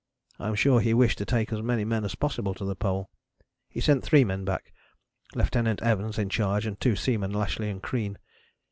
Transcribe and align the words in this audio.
I 0.39 0.47
am 0.47 0.55
sure 0.55 0.79
he 0.79 0.95
wished 0.95 1.19
to 1.19 1.25
take 1.27 1.53
as 1.53 1.61
many 1.61 1.85
men 1.85 2.03
as 2.03 2.15
possible 2.15 2.55
to 2.55 2.65
the 2.65 2.75
Pole. 2.75 3.11
He 3.69 3.79
sent 3.79 4.03
three 4.03 4.23
men 4.23 4.43
back: 4.43 4.73
Lieutenant 5.35 5.79
Evans 5.83 6.17
in 6.17 6.27
charge, 6.27 6.65
and 6.65 6.79
two 6.79 6.95
seamen, 6.95 7.31
Lashly 7.31 7.69
and 7.69 7.83
Crean. 7.83 8.17